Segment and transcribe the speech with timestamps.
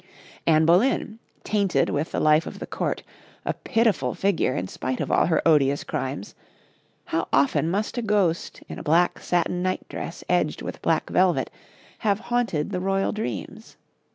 [0.47, 3.03] Anne Boleyn, tainted with the life of the Court,
[3.45, 6.33] a pitiful figure in spite of all her odious crimes;
[7.05, 11.51] how often must a ghost, in a black satin nightdress edged with black velvet,
[11.99, 13.77] have haunted the royal dreams.